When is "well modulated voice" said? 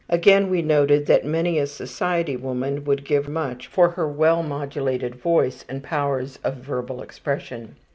4.07-5.63